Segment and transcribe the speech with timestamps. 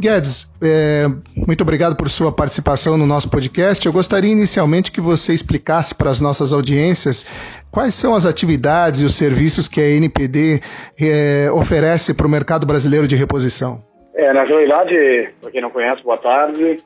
[0.00, 1.06] Guedes, é,
[1.46, 3.84] muito obrigado por sua participação no nosso podcast.
[3.84, 7.24] Eu gostaria inicialmente que você explicasse para as nossas audiências
[7.70, 10.60] quais são as atividades e os serviços que a NPD
[10.98, 13.82] é, oferece para o mercado brasileiro de reposição.
[14.14, 16.82] É, na realidade, para quem não conhece, boa tarde.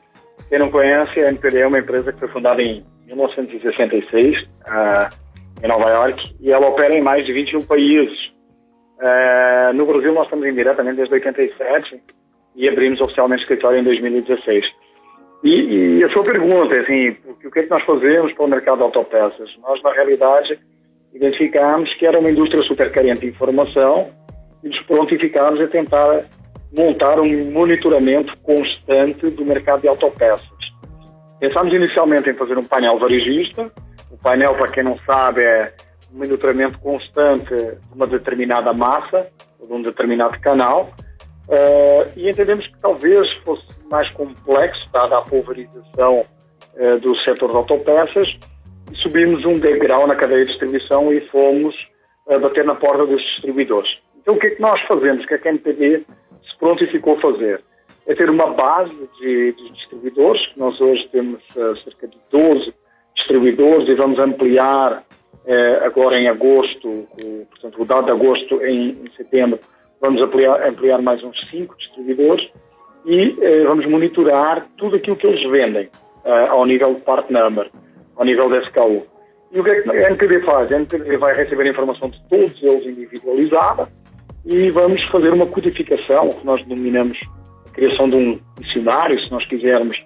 [0.49, 5.09] Quem não conhece, a NPD é uma empresa que foi fundada em 1966, uh,
[5.63, 8.17] em Nova York, e ela opera em mais de 21 países.
[8.99, 12.01] Uh, no Brasil, nós estamos indiretamente desde 87
[12.55, 14.65] e abrimos oficialmente o escritório em 2016.
[15.43, 18.49] E, e a sua pergunta é assim, o que é que nós fazemos para o
[18.49, 19.49] mercado de autopeças?
[19.61, 20.57] Nós, na realidade,
[21.13, 24.09] identificámos que era uma indústria super carente de informação
[24.63, 26.25] e nos prontificámos a tentar
[26.75, 30.55] montar um monitoramento constante do mercado de autopeças.
[31.39, 33.71] Pensámos inicialmente em fazer um painel varejista.
[34.11, 35.73] O painel, para quem não sabe, é
[36.13, 39.27] um monitoramento constante de uma determinada massa,
[39.59, 40.91] ou de um determinado canal,
[41.47, 46.25] Uh, e entendemos que talvez fosse mais complexo, dada a pulverização
[46.75, 48.27] uh, do setor de autopeças,
[48.91, 51.75] e subimos um degrau na cadeia de distribuição e fomos
[52.27, 53.89] uh, bater na porta dos distribuidores.
[54.21, 55.23] Então, o que é que nós fazemos?
[55.23, 57.61] O que é que a MPD se prontificou a fazer?
[58.07, 61.41] É ter uma base de, de distribuidores, nós hoje temos
[61.83, 62.73] cerca de 12
[63.15, 65.03] distribuidores e vamos ampliar
[65.83, 69.59] agora em agosto, o, portanto, o dado de agosto em, em setembro,
[70.05, 72.47] vamos ampliar, ampliar mais uns cinco distribuidores
[73.05, 75.89] e eh, vamos monitorar tudo aquilo que eles vendem
[76.23, 77.69] eh, ao nível de part number,
[78.15, 79.03] ao nível da SKU.
[79.51, 80.71] E o que é que a NPD faz?
[80.71, 83.87] A NPD vai receber a informação de todos eles individualizada
[84.45, 87.17] e vamos fazer uma codificação, que nós denominamos
[87.65, 89.97] a criação de um dicionário, se nós quisermos,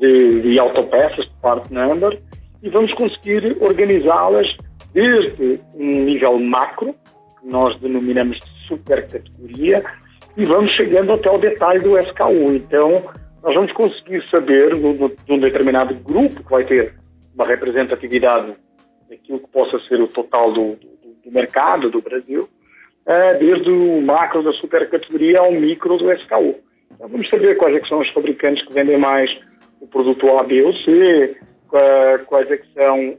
[0.00, 2.18] de, de autopeças, de part number,
[2.62, 4.46] e vamos conseguir organizá-las
[4.94, 6.94] desde um nível macro,
[7.40, 9.84] que nós denominamos de super categoria
[10.36, 12.54] e vamos chegando até o detalhe do SKU.
[12.54, 13.02] Então,
[13.42, 16.94] nós vamos conseguir saber de um determinado grupo que vai ter
[17.34, 18.54] uma representatividade
[19.08, 20.88] daquilo que possa ser o total do, do,
[21.24, 22.48] do mercado do Brasil,
[23.04, 26.56] é, desde o macro da super categoria ao micro do SKU.
[26.94, 29.30] Então, vamos saber quais é são os fabricantes que vendem mais
[29.80, 31.36] o produto A, B ou C,
[32.26, 33.16] quais é são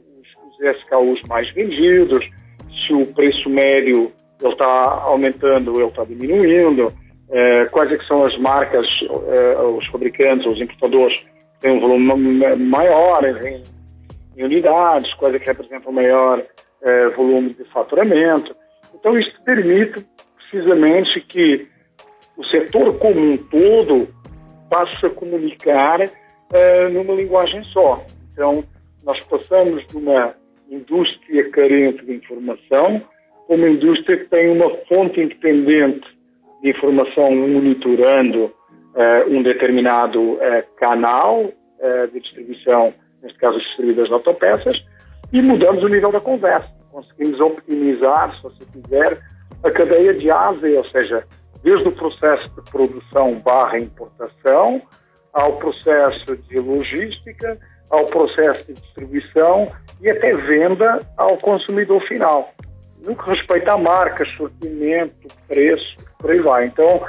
[0.48, 2.24] os SKUs mais vendidos,
[2.86, 4.10] se o preço médio
[4.44, 6.92] ele está aumentando, ele está diminuindo,
[7.30, 11.18] eh, quais é que são as marcas, eh, os fabricantes, os importadores
[11.60, 13.64] têm um volume maior em,
[14.36, 16.42] em unidades, quais é que representam maior
[16.82, 18.54] eh, volume de faturamento.
[18.94, 20.04] Então isto permite
[20.36, 21.66] precisamente que
[22.36, 24.08] o setor como um todo
[24.68, 25.98] passe a comunicar
[26.92, 28.04] numa linguagem só.
[28.32, 28.62] Então
[29.04, 30.34] nós passamos de uma
[30.70, 33.02] indústria carente de informação
[33.48, 36.06] uma indústria que tem uma fonte independente
[36.62, 40.40] de informação monitorando uh, um determinado uh,
[40.76, 44.76] canal uh, de distribuição, neste caso os distribuidores de autopeças,
[45.32, 46.68] e mudamos o nível da conversa.
[46.90, 49.20] Conseguimos optimizar, se você quiser,
[49.62, 51.24] a cadeia de ASE, ou seja,
[51.62, 54.80] desde o processo de produção barra importação,
[55.32, 57.58] ao processo de logística,
[57.90, 59.68] ao processo de distribuição
[60.00, 62.54] e até venda ao consumidor final
[63.04, 66.66] no que respeita a marcas, sortimento, preço, por aí vai.
[66.66, 67.04] Então,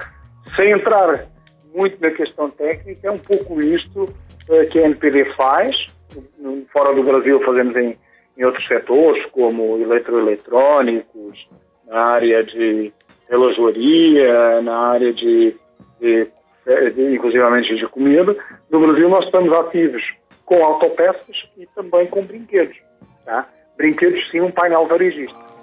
[0.56, 1.26] sem entrar
[1.74, 4.14] muito na questão técnica, é um pouco isto
[4.50, 5.76] eh, que a NPD faz.
[6.72, 7.97] Fora do Brasil fazemos em,
[8.38, 11.47] em outros setores, como eletroeletrônicos,
[11.88, 12.94] na área de
[13.30, 15.56] relojoaria, na área de,
[16.00, 16.28] de,
[16.94, 18.36] de inclusivamente de comida.
[18.70, 20.03] No Brasil nós estamos ativos
[20.46, 22.78] com autopeças e também com brinquedos.
[23.26, 23.48] Tá?
[23.78, 25.54] Brinquedos sim, um painel varejista.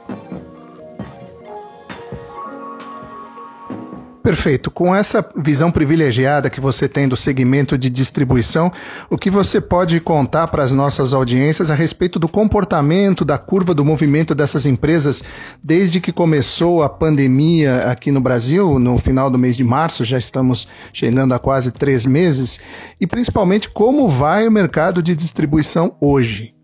[4.23, 4.71] Perfeito.
[4.71, 8.71] Com essa visão privilegiada que você tem do segmento de distribuição,
[9.11, 13.75] o que você pode contar para as nossas audiências a respeito do comportamento, da curva
[13.75, 15.25] do movimento dessas empresas
[15.63, 20.19] desde que começou a pandemia aqui no Brasil, no final do mês de março, já
[20.19, 22.61] estamos chegando a quase três meses,
[23.01, 26.55] e principalmente como vai o mercado de distribuição hoje?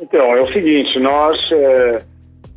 [0.00, 2.02] Então, é o seguinte, nós, é,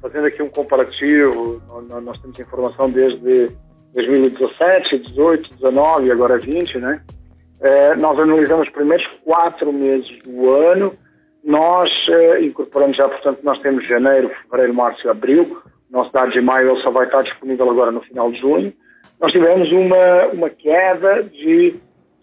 [0.01, 1.62] fazendo aqui um comparativo,
[2.03, 3.51] nós temos informação desde
[3.95, 7.01] 2017, 18, 19 e agora 20, né?
[7.62, 10.94] É, nós analisamos os primeiros quatro meses do ano,
[11.44, 16.42] nós é, incorporamos já, portanto, nós temos janeiro, fevereiro, março e abril, nosso dado de
[16.42, 18.74] maio ele só vai estar disponível agora no final de junho,
[19.21, 21.75] nós tivemos uma, uma queda de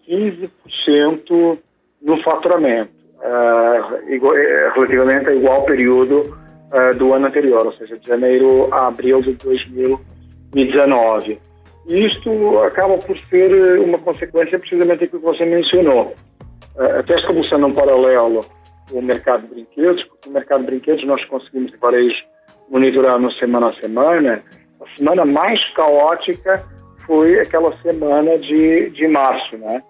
[0.07, 1.57] 15%
[2.03, 8.71] no faturamento, uh, relativamente a igual período uh, do ano anterior, ou seja, de janeiro
[8.71, 11.39] a abril de 2019.
[11.87, 16.13] E isto acaba por ser eh, uma consequência precisamente daquilo que você mencionou.
[16.79, 18.45] Eh, até estabelecendo um paralelo
[18.91, 22.23] o mercado de brinquedos, porque o mercado de brinquedos nós conseguimos de varejo
[22.69, 24.43] monitorar no semana a semana.
[24.81, 26.63] A semana mais caótica
[27.05, 29.81] foi aquela semana de, de março, né?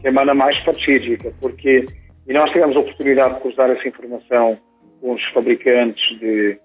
[0.00, 1.86] Semana mais fatídica, porque
[2.26, 4.56] e nós tivemos a oportunidade de cruzar essa informação
[5.00, 6.56] com os fabricantes de,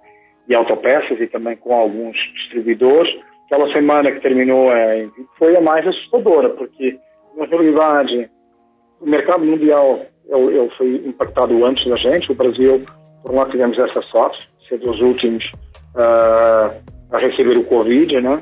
[0.48, 3.10] de autopeças e também com alguns distribuidores
[3.48, 5.08] aquela semana que terminou é,
[5.40, 7.00] foi a mais assustadora, porque,
[7.36, 8.30] na realidade,
[9.02, 10.02] o mercado mundial
[10.78, 12.32] foi impactado antes da gente.
[12.32, 12.82] O Brasil,
[13.24, 15.44] por lá, tivemos essa sorte, ser dos últimos
[15.96, 16.76] uh,
[17.12, 18.42] a receber o Covid, né?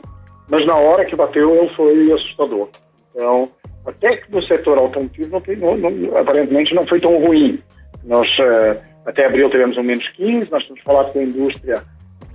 [0.49, 2.69] Mas na hora que bateu, ele foi assustador.
[3.11, 3.49] Então,
[3.85, 7.59] até que no setor automotivo, não, não, aparentemente, não foi tão ruim.
[8.03, 11.83] Nós, uh, até abril, tivemos um menos 15, nós temos falado com a indústria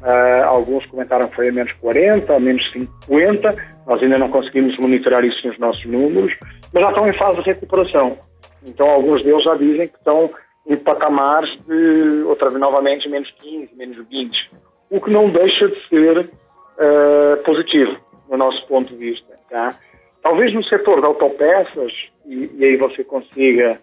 [0.02, 3.54] Uh, alguns comentaram que foi a menos 40, a menos 50.
[3.86, 6.32] Nós ainda não conseguimos monitorar isso nos nossos números,
[6.72, 8.16] mas já estão em fase de recuperação.
[8.64, 10.30] Então, alguns deles já dizem que estão
[10.66, 14.50] em patamares de, outra vez, novamente, menos 15, menos 20.
[14.90, 17.96] O que não deixa de ser uh, positivo,
[18.30, 19.34] no nosso ponto de vista.
[19.50, 19.76] Tá?
[20.22, 21.92] Talvez no setor de autopeças,
[22.26, 23.80] e, e aí você consiga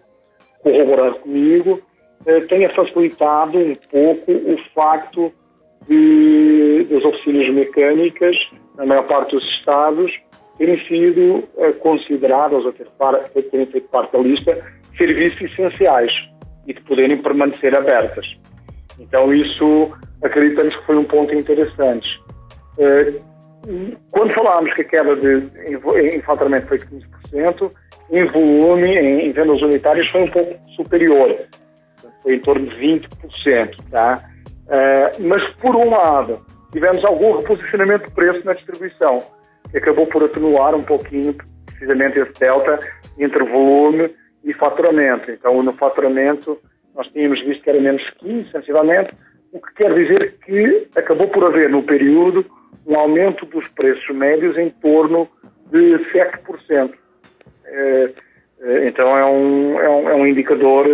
[0.62, 1.80] corroborar comigo,
[2.26, 5.32] uh, tenha facilitado um pouco o facto
[5.86, 8.36] de, das oficinas mecânicas,
[8.76, 10.10] na maior parte dos estados,
[10.58, 12.86] terem sido uh, consideradas, ou ter,
[13.50, 14.58] feito parte da lista,
[14.96, 16.12] serviços essenciais
[16.66, 18.26] e de poderem permanecer abertas.
[18.98, 19.92] Então, isso
[20.22, 22.08] acreditamos que foi um ponto interessante.
[22.76, 23.28] Uh,
[24.10, 27.70] quando falámos que a queda de, em, em faturamento foi de 15%,
[28.10, 31.36] em volume, em, em vendas unitárias, foi um pouco superior.
[32.22, 33.76] Foi em torno de 20%.
[33.90, 34.22] Tá?
[34.68, 39.24] Uh, mas, por um lado, tivemos algum reposicionamento de preço na distribuição,
[39.70, 41.34] que acabou por atenuar um pouquinho,
[41.66, 42.78] precisamente, esse delta
[43.18, 45.30] entre volume e faturamento.
[45.30, 46.58] Então, no faturamento,
[46.94, 49.12] nós tínhamos visto que era menos 15, sensivelmente,
[49.52, 52.44] o que quer dizer que acabou por haver, no período,
[52.86, 55.28] um aumento dos preços médios em torno
[55.70, 56.92] de 7%.
[57.64, 58.10] É,
[58.60, 60.86] eh, então, é um, é, um, é um indicador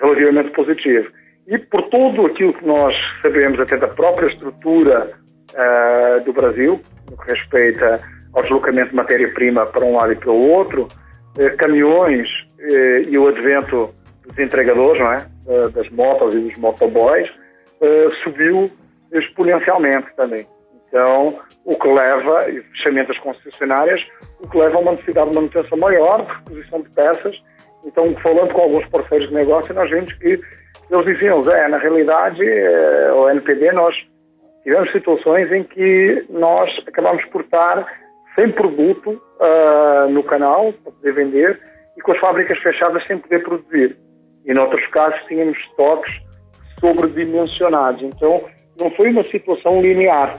[0.00, 1.10] relativamente positivo.
[1.48, 5.10] E por tudo aquilo que nós sabemos até da própria estrutura
[5.54, 6.78] uh, do Brasil,
[7.10, 8.00] no que respeita
[8.34, 12.28] ao deslocamento de matéria-prima para um lado e para o outro, uh, caminhões
[12.58, 13.88] uh, e o advento
[14.26, 15.26] dos entregadores, não é?
[15.72, 17.26] das motos e dos motoboys,
[18.22, 18.70] subiu
[19.10, 20.46] exponencialmente também.
[20.86, 24.06] Então, o que leva, e fechamento das concessionárias,
[24.42, 27.42] o que leva a uma necessidade de manutenção maior, de reposição de peças.
[27.86, 30.38] Então, falando com alguns parceiros de negócio, nós vemos que
[30.90, 33.94] eles diziam, Zé, na realidade, eh, o NPD, nós
[34.62, 37.86] tivemos situações em que nós acabamos por estar
[38.34, 41.60] sem produto uh, no canal para poder vender
[41.96, 43.96] e com as fábricas fechadas sem poder produzir.
[44.46, 46.12] E, em outros casos, tínhamos estoques
[46.78, 48.02] sobredimensionados.
[48.02, 48.44] Então,
[48.78, 50.38] não foi uma situação linear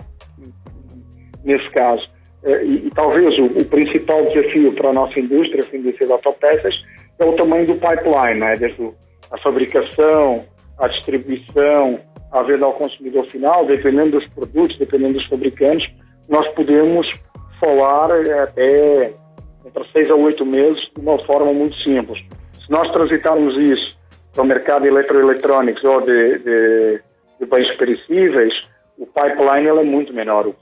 [1.43, 2.09] nesse caso.
[2.43, 6.13] Uh, e, e, talvez o, o, principal desafio para a nossa indústria, a indústria de
[6.13, 6.73] autopeças,
[7.19, 8.55] é o tamanho do pipeline, né?
[8.55, 8.95] desde o
[9.31, 10.45] a fabricação,
[10.77, 11.99] a distribuição,
[12.31, 15.89] a venda ao consumidor final, dependendo dos produtos, dependendo dos fabricantes,
[16.27, 17.07] nós podemos
[17.59, 19.13] falar eh, até
[19.65, 22.19] entre seis a oito meses de uma forma muito simples.
[22.65, 23.97] Se nós transitarmos isso
[24.33, 27.01] para o mercado de eletroeletrônicos ou de, de,
[27.39, 28.53] de bens perecíveis,
[28.97, 30.47] o pipeline é muito menor.
[30.47, 30.55] O,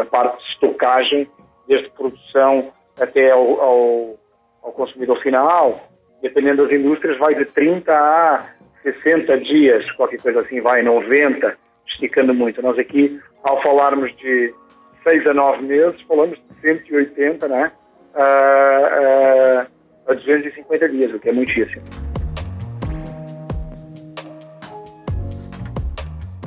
[0.00, 1.28] a parte de estocagem,
[1.68, 4.14] desde produção até ao, ao,
[4.62, 5.80] ao consumidor final,
[6.22, 8.46] dependendo das indústrias, vai de 30 a
[8.82, 11.54] 60 dias, qualquer coisa assim, vai 90,
[11.86, 12.62] esticando muito.
[12.62, 14.54] Nós aqui, ao falarmos de
[15.02, 17.72] seis a nove meses, falamos de 180 né,
[18.14, 19.66] a,
[20.06, 21.82] a, a 250 dias, o que é muitíssimo.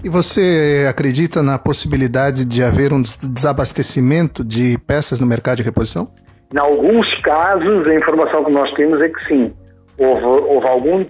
[0.04, 6.08] E você acredita na possibilidade de haver um desabastecimento de peças no mercado de reposição?
[6.54, 9.52] Em alguns casos, a informação que nós temos é que sim.
[9.98, 11.02] Houve, houve algum,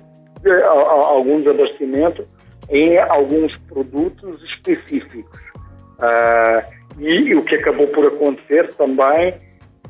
[0.45, 2.27] eh, algum desabastecimento
[2.69, 5.39] em alguns produtos específicos.
[5.99, 9.33] Uh, e, o que acabou por acontecer também,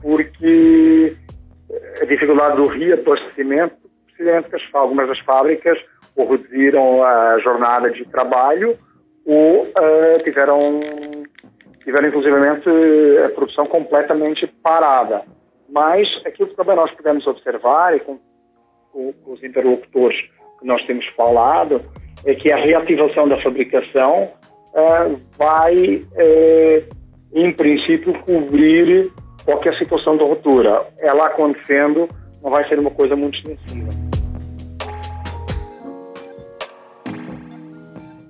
[0.02, 1.16] porque
[2.02, 3.76] a dificuldade do reabastecimento,
[4.08, 5.78] precisamente que algumas das fábricas
[6.16, 8.78] ou reduziram a jornada de trabalho
[9.26, 10.80] ou uh, tiveram,
[11.84, 12.70] tiveram inclusivamente
[13.26, 15.24] a produção completamente parada.
[15.70, 18.20] Mas aquilo que também nós podemos observar e com,
[18.96, 20.18] com, com os interlocutores
[20.58, 21.82] que nós temos falado
[22.26, 24.30] é que a reativação da fabricação
[24.74, 26.96] uh, vai, uh,
[27.34, 29.12] em princípio, cobrir
[29.44, 30.88] qualquer situação de ruptura.
[31.00, 32.08] Ela acontecendo
[32.42, 34.05] não vai ser uma coisa muito extensiva.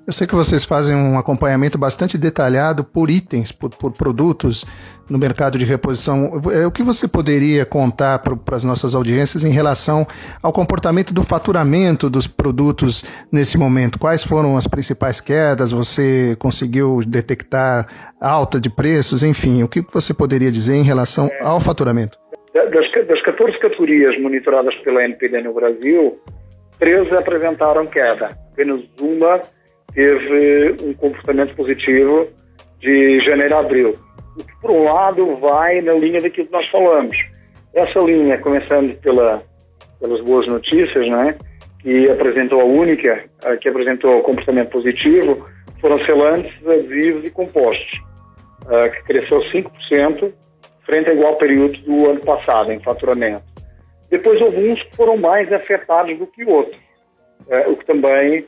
[0.08, 4.64] Eu sei que vocês fazem um acompanhamento bastante detalhado por itens, por, por produtos
[5.10, 6.40] no mercado de reposição.
[6.54, 10.06] É, o que você poderia contar para as nossas audiências em relação
[10.44, 13.98] ao comportamento do faturamento dos produtos nesse momento?
[13.98, 15.72] Quais foram as principais quedas?
[15.72, 19.24] Você conseguiu detectar alta de preços?
[19.24, 22.16] Enfim, o que você poderia dizer em relação ao faturamento?
[22.54, 26.20] Das, das 14 categorias monitoradas pela NPD no Brasil,
[26.78, 28.38] 13 apresentaram queda.
[28.54, 29.42] Apenas uma
[29.96, 32.28] teve um comportamento positivo
[32.80, 33.98] de janeiro a abril.
[34.38, 37.18] O que, por um lado, vai na linha daquilo que nós falamos.
[37.74, 39.42] Essa linha, começando pela,
[40.00, 41.36] pelas boas notícias, né,
[41.82, 43.24] que apresentou a única,
[43.62, 45.48] que apresentou comportamento positivo,
[45.80, 47.92] foram selantes, adesivos e compostos,
[48.94, 50.34] que cresceu 5%
[50.86, 53.44] frente ao igual período do ano passado em faturamento.
[54.10, 56.80] Depois houve uns que foram mais afetados do que outros,
[57.68, 58.46] o que também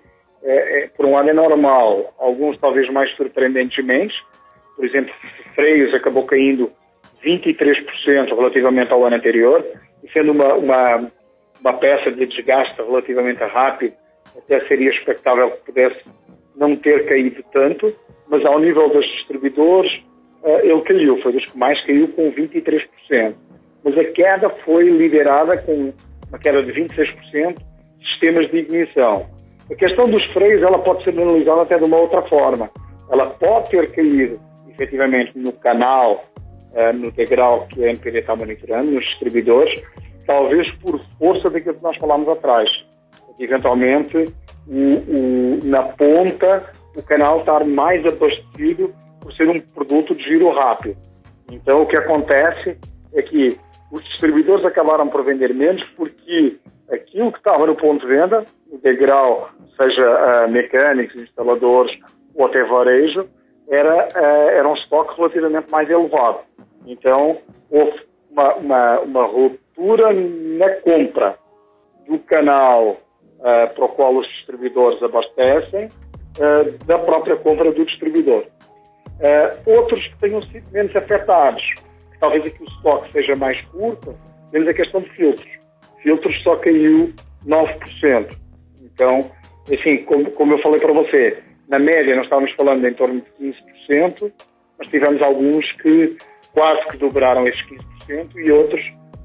[0.48, 4.16] é, é, por um lado é normal, alguns talvez mais surpreendentemente,
[4.78, 5.14] por exemplo,
[5.54, 6.72] freios acabou caindo
[7.22, 9.66] 23% relativamente ao ano anterior,
[10.04, 11.12] e sendo uma, uma,
[11.60, 13.94] uma peça de desgaste relativamente rápido,
[14.38, 16.00] até seria expectável que pudesse
[16.56, 17.94] não ter caído tanto,
[18.30, 19.92] mas ao nível dos distribuidores,
[20.44, 23.36] uh, ele caiu, foi dos que mais caiu com 23%.
[23.84, 25.94] Mas a queda foi liderada com
[26.30, 27.58] uma queda de 26%
[28.02, 29.37] sistemas de ignição.
[29.70, 32.70] A questão dos freios ela pode ser analisada até de uma outra forma.
[33.12, 36.26] Ela pode ter caído, efetivamente, no canal,
[36.72, 39.82] uh, no degrau que a MPD está monitorando, nos distribuidores,
[40.26, 42.70] talvez por força daquilo que nós falámos atrás.
[43.40, 44.34] Eventualmente,
[44.68, 50.50] o, o, na ponta, o canal estar mais abastecido por ser um produto de giro
[50.52, 50.98] rápido.
[51.52, 52.78] Então, o que acontece
[53.14, 53.58] é que
[53.92, 56.58] os distribuidores acabaram por vender menos porque
[56.92, 61.98] aquilo que estava no ponto de venda, o degrau seja uh, mecânicos, instaladores
[62.36, 63.28] ou até varejo,
[63.70, 66.40] era, uh, era um estoque relativamente mais elevado.
[66.86, 67.38] Então,
[67.70, 68.02] houve
[68.32, 71.38] uma, uma, uma ruptura na compra
[72.08, 72.98] do canal
[73.40, 75.90] uh, para o qual os distribuidores abastecem,
[76.86, 78.46] da própria compra do distribuidor.
[79.66, 81.64] outros que tenham sido menos afetados,
[82.20, 84.16] talvez aqui o estoque seja mais curto,
[84.52, 85.57] temos a questão de filtros.
[86.08, 87.12] Filtros só caiu
[87.46, 88.34] 9%.
[88.82, 89.30] Então,
[89.70, 91.38] assim, como, como eu falei para você,
[91.68, 93.54] na média nós estávamos falando em torno de
[93.90, 94.32] 15%,
[94.80, 96.16] mas tivemos alguns que
[96.54, 97.62] quase que dobraram esses
[98.08, 98.82] 15% e outros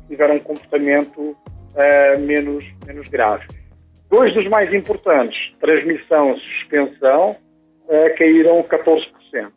[0.08, 3.46] tiveram um comportamento uh, menos, menos grave.
[4.10, 7.36] Dois dos mais importantes, transmissão e suspensão,
[7.86, 9.52] uh, caíram 14%.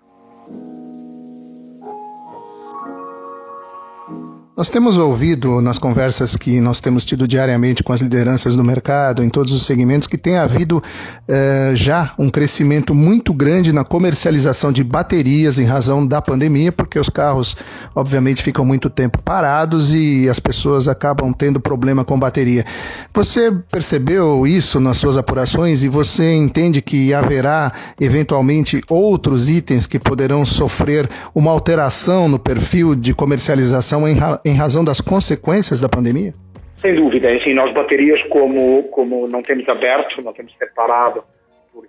[4.58, 9.22] Nós temos ouvido nas conversas que nós temos tido diariamente com as lideranças do mercado,
[9.22, 10.82] em todos os segmentos, que tem havido
[11.28, 16.98] eh, já um crescimento muito grande na comercialização de baterias em razão da pandemia, porque
[16.98, 17.58] os carros,
[17.94, 22.66] obviamente, ficam muito tempo parados e as pessoas acabam tendo problema com bateria.
[23.14, 30.00] Você percebeu isso nas suas apurações e você entende que haverá eventualmente outros itens que
[30.00, 36.32] poderão sofrer uma alteração no perfil de comercialização em em razão das consequências da pandemia?
[36.80, 37.32] Sem dúvida.
[37.36, 41.24] Assim, nós baterias, como, como não temos aberto, não temos separado,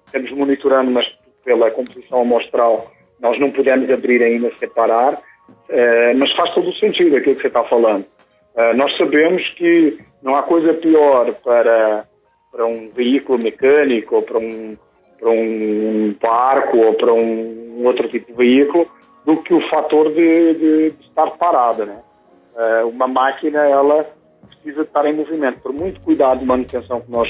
[0.07, 1.07] estamos monitorando, mas
[1.45, 5.21] pela composição amostral, nós não podemos abrir ainda separar,
[5.69, 8.07] eh, mas faz todo o sentido aquilo que você está falando.
[8.57, 12.05] Eh, nós sabemos que não há coisa pior para,
[12.51, 14.77] para um veículo mecânico, ou para um,
[15.21, 18.89] para um barco, ou para um outro tipo de veículo,
[19.27, 21.99] do que o fator de, de, de estar parada, né?
[22.57, 24.07] Uh, uma máquina, ela
[24.49, 25.61] precisa estar em movimento.
[25.61, 27.29] Por muito cuidado de manutenção que nós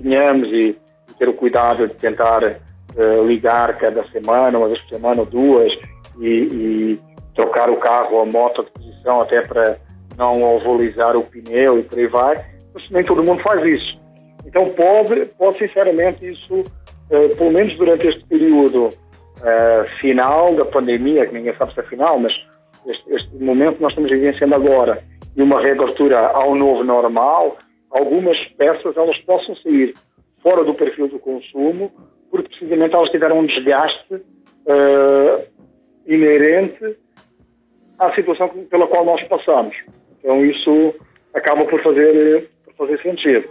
[0.00, 0.78] tenhamos e,
[1.18, 5.72] ter o cuidado de tentar uh, ligar cada semana, uma vez por semana ou duas,
[6.20, 7.00] e, e
[7.34, 9.76] trocar o carro ou a moto de posição até para
[10.16, 14.00] não ovalizar o pneu e por aí vai, mas nem todo mundo faz isso.
[14.46, 18.90] Então pode, pode sinceramente isso, uh, pelo menos durante este período
[20.02, 22.30] final da pandemia, que ninguém sabe se é final, mas
[22.86, 25.02] este, este momento que nós estamos vivenciando agora,
[25.36, 27.58] e uma reabertura ao novo normal,
[27.90, 29.94] algumas peças elas possam sair
[30.42, 31.92] fora do perfil do consumo,
[32.30, 35.44] porque precisamente elas tiveram um desgaste uh,
[36.06, 36.96] inerente
[37.98, 39.76] à situação pela qual nós passamos.
[40.18, 40.94] Então isso
[41.34, 43.48] acaba por fazer, por fazer sentido.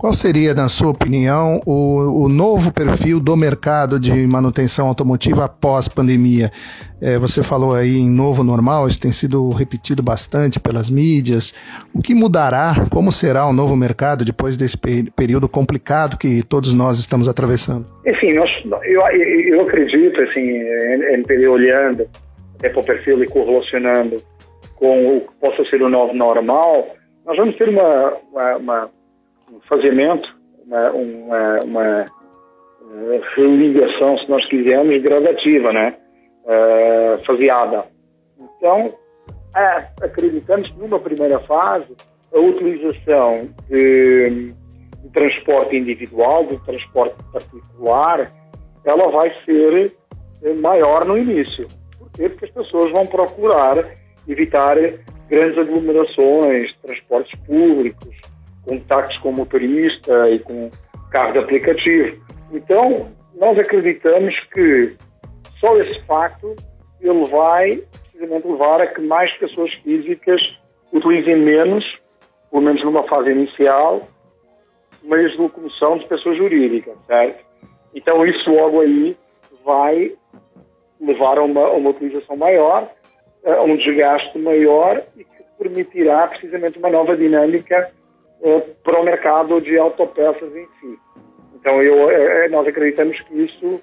[0.00, 5.88] Qual seria, na sua opinião, o, o novo perfil do mercado de manutenção automotiva após
[5.88, 6.48] pandemia?
[7.02, 11.52] É, você falou aí em novo normal, isso tem sido repetido bastante pelas mídias.
[11.94, 12.86] O que mudará?
[12.90, 14.78] Como será o novo mercado depois desse
[15.14, 17.84] período complicado que todos nós estamos atravessando?
[18.06, 18.50] Enfim, nós,
[18.84, 20.48] eu, eu acredito, assim,
[21.12, 22.08] NPD olhando
[22.58, 24.16] até para o perfil e correlacionando
[24.76, 26.86] com o que possa ser o novo normal,
[27.26, 28.99] nós vamos ter uma, uma, uma
[29.52, 30.28] um faziamento,
[30.66, 35.96] uma, uma, uma uh, religação, se nós quisermos, gradativa, né?
[36.44, 37.84] Uh, faseada.
[38.38, 38.94] Então,
[39.56, 41.94] é, acreditamos que numa primeira fase,
[42.32, 44.52] a utilização de,
[45.02, 48.30] de transporte individual, de transporte particular,
[48.84, 49.92] ela vai ser
[50.60, 51.68] maior no início.
[51.98, 52.28] Por quê?
[52.28, 53.84] Porque as pessoas vão procurar
[54.28, 54.76] evitar
[55.28, 58.16] grandes aglomerações, transportes públicos,
[59.22, 60.70] com o motorista e com
[61.10, 62.20] carro de aplicativo.
[62.52, 64.96] Então, nós acreditamos que
[65.58, 66.56] só esse facto
[67.00, 70.40] ele vai precisamente levar a que mais pessoas físicas
[70.92, 71.84] utilizem menos,
[72.50, 74.06] pelo menos numa fase inicial,
[75.02, 77.44] meios de locomoção de pessoas jurídicas, certo?
[77.94, 79.16] Então isso logo aí
[79.64, 80.12] vai
[81.00, 82.90] levar a uma, a uma utilização maior,
[83.44, 87.90] a um desgaste maior e que permitirá precisamente uma nova dinâmica
[88.42, 90.98] é, para o mercado de autopeças em si.
[91.54, 93.80] Então, eu, é, nós acreditamos que isso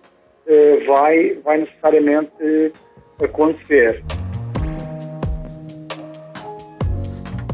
[0.48, 2.74] é, vai, vai necessariamente
[3.22, 4.04] acontecer.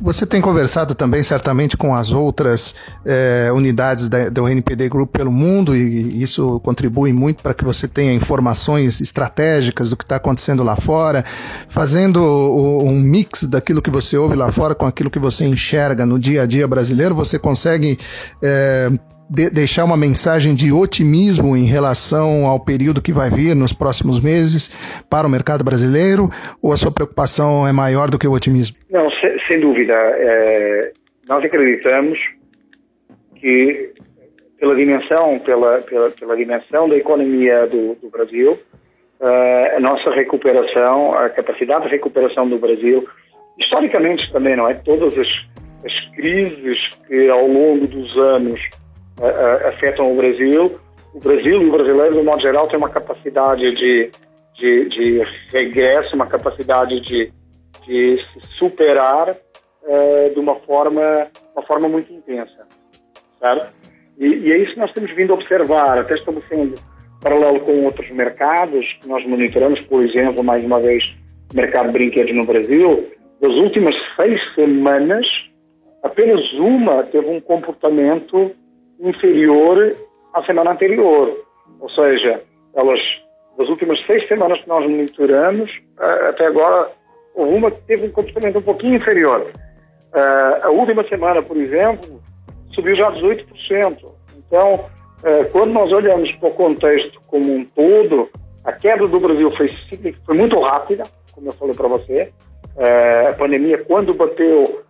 [0.04, 5.32] Você tem conversado também, certamente, com as outras é, unidades da, do NPD Group pelo
[5.32, 10.62] mundo, e isso contribui muito para que você tenha informações estratégicas do que está acontecendo
[10.62, 11.24] lá fora,
[11.70, 16.06] fazendo o, um mix daquilo que você ouve lá fora com aquilo que você enxerga
[16.06, 17.98] no dia a dia brasileiro, você consegue
[18.42, 18.92] é,
[19.34, 24.22] de deixar uma mensagem de otimismo em relação ao período que vai vir nos próximos
[24.22, 24.70] meses
[25.10, 26.30] para o mercado brasileiro?
[26.62, 28.78] Ou a sua preocupação é maior do que o otimismo?
[28.92, 29.94] Não, sem, sem dúvida.
[29.94, 30.92] É,
[31.28, 32.20] nós acreditamos
[33.36, 33.92] que
[34.60, 38.52] pela dimensão, pela, pela, pela dimensão da economia do, do Brasil,
[39.20, 43.04] uh, a nossa recuperação, a capacidade de recuperação do Brasil,
[43.60, 44.76] historicamente também, não é?
[44.76, 45.28] Todas as,
[45.84, 48.62] as crises que ao longo dos anos
[49.68, 50.80] afetam o Brasil.
[51.14, 54.12] O Brasil e o brasileiro, de modo geral, tem uma capacidade de,
[54.56, 55.22] de, de
[55.52, 57.32] regresso, uma capacidade de,
[57.86, 62.68] de se superar uh, de uma forma, uma forma muito intensa,
[63.40, 63.74] certo?
[64.18, 66.76] E, e, é isso que nós temos vindo a observar, até estabelecendo
[67.22, 71.04] paralelo com outros mercados que nós monitoramos, por exemplo, mais uma vez,
[71.52, 73.08] o mercado de brinquedos no Brasil.
[73.42, 75.26] Das últimas seis semanas,
[76.04, 78.52] apenas uma teve um comportamento
[79.04, 79.96] inferior
[80.34, 81.38] à semana anterior.
[81.80, 82.42] Ou seja,
[82.76, 83.00] elas,
[83.58, 85.70] das últimas seis semanas que nós monitoramos,
[86.30, 86.90] até agora,
[87.36, 89.52] houve uma que teve um comportamento um pouquinho inferior.
[90.62, 92.22] A última semana, por exemplo,
[92.74, 93.98] subiu já 18%.
[94.38, 94.86] Então,
[95.52, 98.30] quando nós olhamos para o contexto como um todo,
[98.64, 99.70] a queda do Brasil foi,
[100.26, 102.32] foi muito rápida, como eu falei para você.
[103.30, 104.84] A pandemia, quando bateu,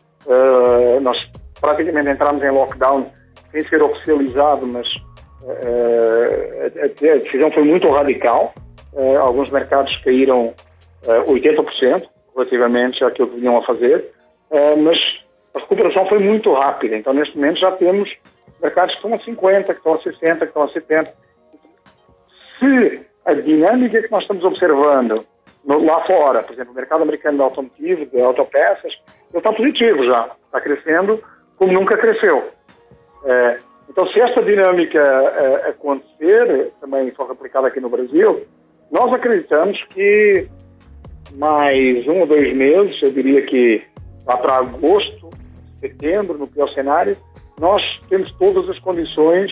[1.02, 1.18] nós
[1.60, 3.10] praticamente entramos em lockdown
[3.54, 4.88] sem ser oficializado, mas
[5.44, 8.54] uh, a, decisão foi muito radical.
[8.92, 10.54] Uh, alguns mercados caíram
[11.04, 12.04] uh, 80%
[12.36, 14.12] relativamente àquilo que vinham a fazer,
[14.84, 14.98] mas
[15.54, 16.96] a recuperação foi muito rápida.
[16.96, 18.10] Então, neste momento, já temos
[18.62, 21.08] mercados que estão a 50%, que estão a 60%, que estão a 70%.
[22.60, 25.24] Se a dinâmica que nós estamos observando
[25.64, 28.94] no, lá fora, por exemplo, o mercado americano de automotivo, de autopeças,
[29.34, 31.24] está positivo já, está crescendo
[31.58, 32.52] como nunca cresceu.
[33.26, 33.60] É,
[33.90, 38.42] Então, se esta dinâmica uh, acontecer, também for replicada aqui no Brasil,
[38.92, 40.48] nós acreditamos que
[41.34, 43.84] mais um ou dois meses, eu diria que
[44.26, 45.30] lá para agosto,
[45.80, 47.18] setembro, no pior cenário,
[47.60, 49.52] nós temos todas as condições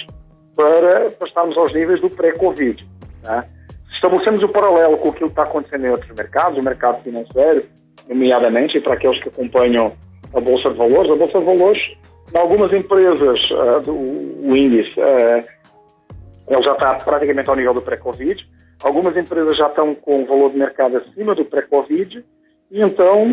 [0.55, 2.85] para, estarmos aos níveis do pré-Covid.
[3.23, 3.45] Né?
[3.93, 7.65] Estabelecemos o paralelo com aquilo que está acontecendo em outros mercados, o mercado financeiro,
[8.07, 9.93] nomeadamente, e para aqueles que acompanham
[10.33, 11.11] a Bolsa de Valores.
[11.11, 11.97] A Bolsa de Valores,
[12.33, 18.45] algumas empresas, uh, do, o índice, uh, já está praticamente ao nível do pré-Covid.
[18.83, 22.23] Algumas empresas já estão com o valor de mercado acima do pré-Covid
[22.71, 23.25] e então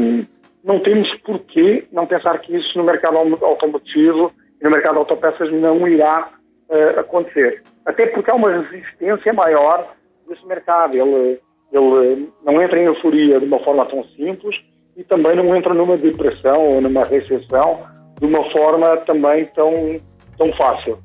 [0.62, 5.52] não temos porquê não pensar que isso no mercado automotivo e no mercado de autopeças
[5.52, 6.30] não irá
[6.68, 7.62] uh, acontecer.
[7.86, 9.94] Até porque há uma resistência maior
[10.28, 10.94] desse mercado.
[10.94, 11.40] Ele,
[11.72, 14.54] ele não entra em euforia de uma forma tão simples
[14.96, 17.86] e também não entra numa depressão ou numa recessão
[18.18, 19.96] de uma forma também tão,
[20.36, 20.98] tão fácil.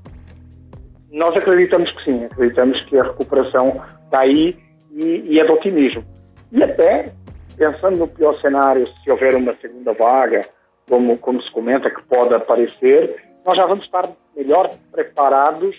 [1.12, 4.58] Nós acreditamos que sim, acreditamos que a recuperação está aí
[4.92, 6.04] e, e é de otimismo.
[6.52, 7.12] E até,
[7.58, 10.42] pensando no pior cenário, se houver uma segunda vaga,
[10.90, 15.76] como, como se comenta que pode aparecer, nós já vamos estar melhor preparados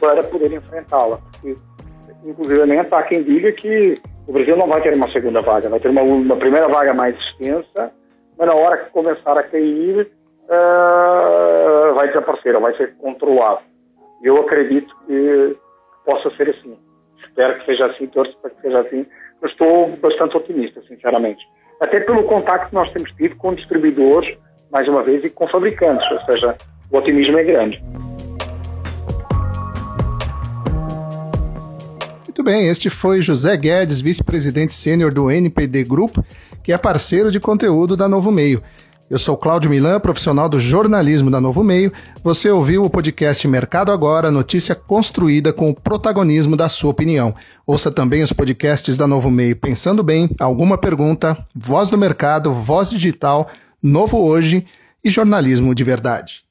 [0.00, 1.18] para poder enfrentá-la.
[2.24, 3.94] Inclusive, há quem diga que
[4.26, 7.16] o Brasil não vai ter uma segunda vaga, vai ter uma, uma primeira vaga mais
[7.16, 7.92] extensa,
[8.38, 10.10] mas na hora que começar a cair,
[10.52, 13.60] uh, vai desaparecer, vai ser controlado.
[14.22, 15.56] Eu acredito que
[16.04, 16.76] possa ser assim.
[17.24, 19.06] Espero que seja assim, torço para que seja assim,
[19.40, 21.42] mas estou bastante otimista, sinceramente.
[21.80, 24.36] Até pelo contacto que nós temos tido com distribuidores,
[24.70, 26.56] mais uma vez, e com fabricantes, ou seja,
[26.90, 27.82] o otimismo é grande.
[32.42, 36.16] Muito bem, este foi José Guedes, vice-presidente sênior do NPD Group,
[36.62, 38.62] que é parceiro de conteúdo da Novo Meio.
[39.12, 41.92] Eu sou Cláudio Milan, profissional do jornalismo da Novo Meio.
[42.24, 47.34] Você ouviu o podcast Mercado Agora, notícia construída com o protagonismo da sua opinião.
[47.66, 52.88] Ouça também os podcasts da Novo Meio Pensando Bem, Alguma Pergunta, Voz do Mercado, Voz
[52.88, 53.50] Digital,
[53.82, 54.64] Novo Hoje
[55.04, 56.46] e Jornalismo de Verdade.